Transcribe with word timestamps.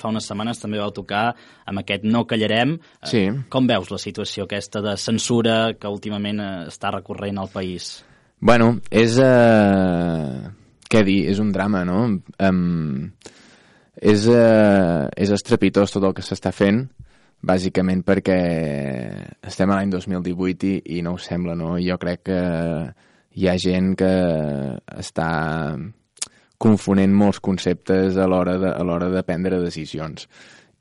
fa 0.00 0.10
unes 0.12 0.26
setmanes 0.26 0.60
també 0.62 0.80
vau 0.80 0.92
tocar 0.94 1.30
amb 1.68 1.82
aquest 1.82 2.06
No 2.08 2.24
callarem. 2.26 2.78
Eh, 3.02 3.10
Sí. 3.10 3.24
Com 3.48 3.66
veus 3.68 3.90
la 3.90 3.98
situació 3.98 4.44
aquesta 4.44 4.80
de 4.80 4.96
censura 4.96 5.74
que 5.78 5.88
últimament 5.88 6.40
eh, 6.40 6.52
està 6.68 6.92
recorrent 6.94 7.38
al 7.38 7.52
país? 7.52 7.98
Bueno, 8.40 8.78
és... 8.90 9.18
Uh, 9.20 10.48
què 10.90 11.04
dir? 11.04 11.28
És 11.30 11.38
un 11.38 11.52
drama, 11.52 11.84
no? 11.84 12.00
Um, 12.40 13.10
és, 14.00 14.24
uh, 14.26 15.06
és 15.14 15.30
estrepitós 15.30 15.92
tot 15.92 16.06
el 16.08 16.14
que 16.16 16.24
s'està 16.24 16.50
fent, 16.56 16.80
bàsicament 17.46 18.02
perquè 18.04 18.38
estem 19.46 19.70
a 19.70 19.78
l'any 19.78 19.92
2018 19.92 20.66
i, 20.66 20.74
i 20.96 21.04
no 21.04 21.14
ho 21.14 21.20
sembla, 21.20 21.54
no? 21.56 21.76
Jo 21.80 21.96
crec 22.00 22.24
que 22.30 22.40
hi 23.36 23.46
ha 23.46 23.56
gent 23.60 23.94
que 24.00 24.10
està 24.98 25.30
confonent 26.60 27.12
molts 27.16 27.40
conceptes 27.40 28.18
a 28.20 28.26
l'hora 28.28 28.58
de, 28.60 28.72
a 28.72 28.82
l'hora 28.84 29.08
de 29.12 29.24
prendre 29.24 29.62
decisions 29.62 30.28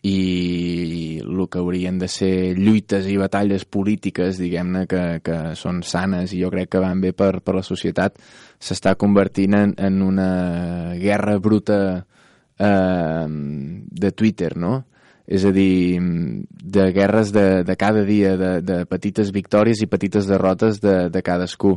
i 0.02 1.20
el 1.20 1.48
que 1.52 1.60
haurien 1.60 1.98
de 2.00 2.08
ser 2.08 2.56
lluites 2.56 3.08
i 3.12 3.18
batalles 3.20 3.66
polítiques, 3.66 4.38
diguem-ne, 4.40 4.86
que, 4.88 5.20
que 5.24 5.40
són 5.60 5.82
sanes 5.84 6.32
i 6.34 6.40
jo 6.44 6.52
crec 6.54 6.72
que 6.72 6.84
van 6.84 7.02
bé 7.04 7.12
per, 7.12 7.42
per 7.44 7.58
la 7.58 7.66
societat, 7.66 8.16
s'està 8.60 8.96
convertint 8.96 9.58
en, 9.58 9.74
en 9.76 10.02
una 10.06 10.96
guerra 11.00 11.38
bruta 11.40 11.80
eh, 12.00 13.26
de 13.28 14.12
Twitter, 14.12 14.56
no? 14.58 14.86
És 15.30 15.44
a 15.46 15.52
dir, 15.54 16.00
de 16.00 16.88
guerres 16.96 17.32
de, 17.36 17.64
de 17.64 17.76
cada 17.78 18.02
dia, 18.08 18.34
de, 18.40 18.54
de 18.66 18.80
petites 18.90 19.30
victòries 19.36 19.84
i 19.84 19.88
petites 19.92 20.26
derrotes 20.26 20.80
de, 20.82 20.96
de 21.14 21.22
cadascú. 21.22 21.76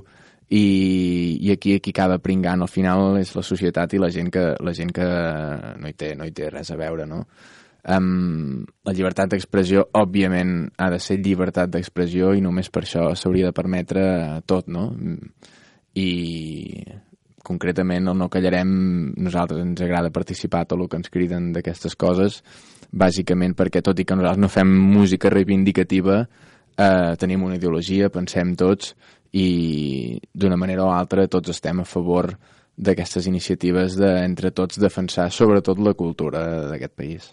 I, 0.53 1.39
i 1.41 1.51
aquí 1.55 1.79
aquí 1.79 1.95
acaba 1.95 2.19
pringant 2.21 2.61
al 2.61 2.69
final 2.69 3.17
és 3.17 3.31
la 3.33 3.45
societat 3.47 3.95
i 3.97 4.01
la 4.03 4.11
gent 4.13 4.29
que, 4.33 4.51
la 4.61 4.75
gent 4.77 4.93
que 4.93 5.07
no, 5.07 5.89
hi 5.89 5.95
té, 5.97 6.13
no 6.19 6.29
hi 6.29 6.35
té 6.37 6.51
res 6.53 6.71
a 6.75 6.77
veure, 6.77 7.07
no? 7.09 7.23
Um, 7.83 8.61
la 8.87 8.93
llibertat 8.95 9.33
d'expressió, 9.33 9.87
òbviament, 9.99 10.69
ha 10.79 10.91
de 10.93 11.01
ser 11.03 11.17
llibertat 11.19 11.73
d'expressió 11.73 12.35
i 12.37 12.45
només 12.45 12.69
per 12.71 12.85
això 12.85 13.09
s'hauria 13.17 13.49
de 13.49 13.57
permetre 13.57 14.05
tot, 14.47 14.69
no? 14.69 14.91
I 15.99 16.11
concretament 17.43 18.13
el 18.13 18.21
No 18.21 18.29
Callarem, 18.31 18.71
nosaltres 19.19 19.65
ens 19.65 19.83
agrada 19.83 20.13
participar 20.15 20.67
tot 20.69 20.79
el 20.79 20.89
que 20.89 21.01
ens 21.01 21.11
criden 21.11 21.51
d'aquestes 21.57 21.97
coses, 21.99 22.43
bàsicament 22.93 23.57
perquè 23.59 23.83
tot 23.83 23.99
i 23.99 24.07
que 24.07 24.17
nosaltres 24.21 24.45
no 24.45 24.53
fem 24.53 24.71
música 24.93 25.33
reivindicativa, 25.33 26.23
eh, 26.77 27.15
tenim 27.19 27.45
una 27.45 27.59
ideologia, 27.59 28.11
pensem 28.13 28.55
tots, 28.59 28.95
i 29.33 30.21
d'una 30.33 30.59
manera 30.61 30.85
o 30.85 30.93
altra 30.93 31.27
tots 31.29 31.55
estem 31.55 31.81
a 31.81 31.89
favor 31.89 32.35
d'aquestes 32.77 33.27
iniciatives 33.29 33.97
de, 34.01 34.11
entre 34.25 34.51
tots, 34.53 34.81
defensar 34.81 35.31
sobretot 35.33 35.81
la 35.81 35.95
cultura 35.95 36.45
d'aquest 36.71 36.95
país. 36.97 37.33